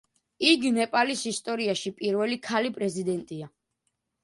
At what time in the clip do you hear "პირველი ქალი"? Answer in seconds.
2.01-2.75